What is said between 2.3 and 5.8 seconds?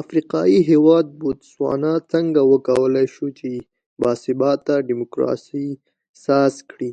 وکولای شول چې با ثباته ډیموکراسي